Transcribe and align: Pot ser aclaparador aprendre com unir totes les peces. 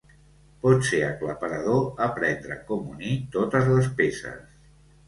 Pot 0.63 0.87
ser 0.87 1.01
aclaparador 1.09 2.01
aprendre 2.09 2.59
com 2.71 2.91
unir 2.97 3.17
totes 3.39 3.73
les 3.79 3.97
peces. 4.03 4.47